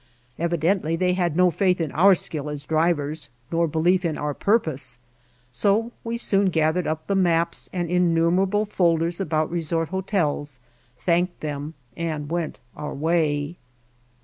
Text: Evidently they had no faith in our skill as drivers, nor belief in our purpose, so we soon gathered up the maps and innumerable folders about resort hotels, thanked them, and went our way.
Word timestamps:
Evidently 0.39 0.95
they 0.95 1.13
had 1.13 1.35
no 1.37 1.51
faith 1.51 1.79
in 1.79 1.91
our 1.91 2.15
skill 2.15 2.49
as 2.49 2.65
drivers, 2.65 3.29
nor 3.51 3.67
belief 3.67 4.03
in 4.03 4.17
our 4.17 4.33
purpose, 4.33 4.97
so 5.51 5.91
we 6.03 6.17
soon 6.17 6.47
gathered 6.47 6.87
up 6.87 7.05
the 7.05 7.13
maps 7.13 7.69
and 7.71 7.87
innumerable 7.87 8.65
folders 8.65 9.19
about 9.19 9.51
resort 9.51 9.89
hotels, 9.89 10.59
thanked 10.97 11.41
them, 11.41 11.75
and 11.95 12.31
went 12.31 12.57
our 12.75 12.95
way. 12.95 13.57